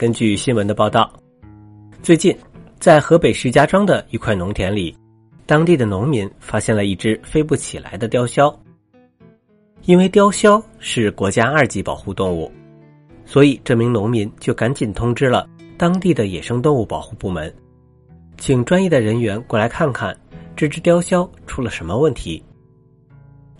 [0.00, 1.12] 根据新闻的报道，
[2.02, 2.34] 最近
[2.78, 4.96] 在河北石家庄的一块农田里，
[5.44, 8.50] 当地的农民发现了一只飞不起来的雕鸮。
[9.84, 12.50] 因为雕鸮是国家二级保护动物，
[13.26, 17.54] 所以这名农民就赶紧通知了当地的野生动物保护部门，
[18.38, 20.18] 请专业的人员过来看看
[20.56, 22.42] 这只雕鸮出了什么问题。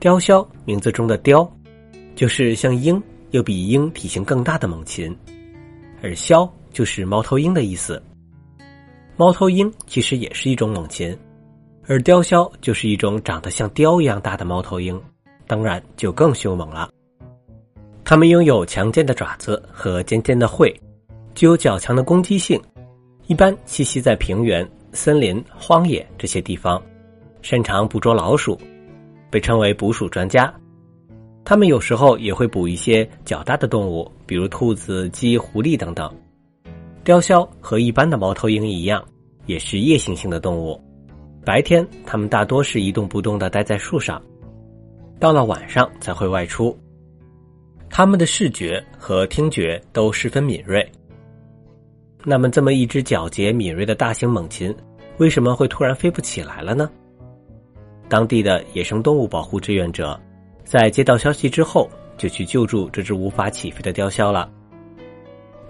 [0.00, 1.48] 雕鸮名字中的“雕”，
[2.16, 5.16] 就是像鹰又比鹰体型更大的猛禽，
[6.04, 8.00] 而“枭”就是猫头鹰的意思。
[9.16, 11.16] 猫头鹰其实也是一种猛禽，
[11.86, 15.00] 而雕鸮就是一种长得像雕一样大的猫头鹰。
[15.46, 16.90] 当然就更凶猛了。
[18.02, 20.74] 它们拥有强健的爪子和尖尖的喙，
[21.34, 22.60] 具有较强的攻击性。
[23.26, 26.82] 一般栖息在平原、森林、荒野这些地方，
[27.40, 28.58] 擅长捕捉老鼠，
[29.30, 30.52] 被称为捕鼠专家。
[31.44, 36.10] 它们有时候也会捕一些较大的动物，比如兔子、鸡、狐狸等等。
[37.04, 39.04] 雕鸮和一般的猫头鹰一样，
[39.44, 40.80] 也是夜行性的动物。
[41.44, 44.20] 白天，它们大多是一动不动的待在树上。
[45.20, 46.74] 到了晚上才会外出，
[47.90, 50.86] 它们的视觉和听觉都十分敏锐。
[52.24, 54.74] 那么，这么一只皎洁敏锐的大型猛禽，
[55.18, 56.90] 为什么会突然飞不起来了呢？
[58.08, 60.18] 当地的野生动物保护志愿者
[60.64, 64.50] 在接到消息之后，就去救助这只无法起飞的雕鸮了。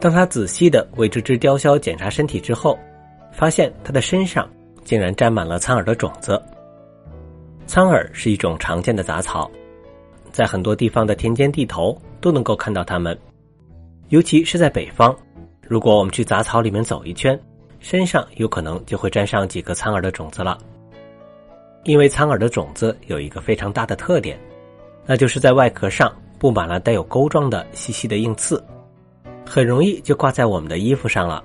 [0.00, 2.78] 当他仔细的为这只雕鸮检查身体之后，
[3.32, 4.48] 发现它的身上
[4.84, 6.40] 竟然沾满了苍耳的种子。
[7.66, 9.50] 苍耳是一种常见的杂草，
[10.30, 13.18] 在很多地方的田间地头都能够看到它们，
[14.08, 15.16] 尤其是在北方，
[15.62, 17.38] 如果我们去杂草里面走一圈，
[17.80, 20.58] 身上有可能就会沾上几个苍耳的种子了。
[21.84, 24.38] 因为苍耳的种子有一个非常大的特点，
[25.06, 28.62] 那就是在外壳上布满了带有钩状的细细的硬刺，
[29.44, 31.42] 很容易就挂在我们的衣服上了，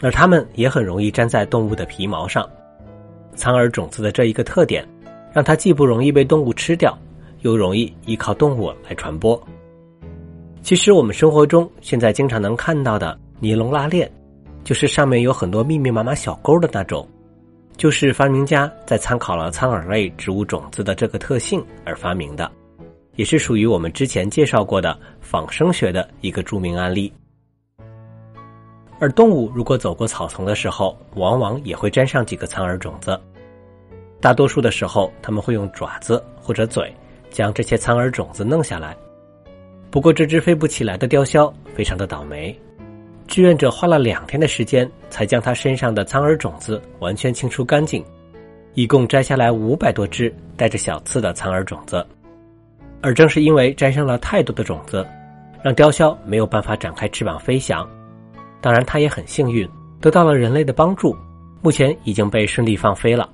[0.00, 2.48] 而它们也很容易粘在动物的皮毛上。
[3.34, 4.86] 苍耳种子的这一个特点。
[5.30, 6.98] 让它既不容易被动物吃掉，
[7.42, 9.40] 又容易依靠动物来传播。
[10.62, 14.10] 其实我们生活中现在经常能看到的尼龙拉链，
[14.64, 17.06] 就是上面有很多密密麻麻小钩的那种，
[17.78, 22.50] 就是发明家在参考了苍耳类植物种子的这个特性而发明的，
[23.14, 27.10] 也是属于我们之前介绍过的仿生学的一个著名案例。
[28.98, 33.18] 而动物如果走过草丛的时候，往往也会沾上几个苍耳种子。
[34.20, 36.92] 大多数的时候，他们会用爪子或者嘴
[37.30, 38.96] 将这些苍耳种子弄下来。
[39.88, 42.60] 不过，这只飞不起来的雕鸮非常的倒霉，
[43.28, 48.02] 志愿者花了两天的时间才将它身上的苍耳种子完全清除干净，
[48.72, 52.04] 一共摘下来五百多只带着小刺的苍耳种子。
[53.02, 55.06] 而正是因为沾上了太多的种子，
[55.62, 57.86] 让雕鸮没有办法展开翅膀飞翔。
[58.62, 59.68] 当然，它也很幸运，
[60.00, 61.14] 得到了人类的帮助，
[61.60, 63.28] 目前已经被顺利放飞了。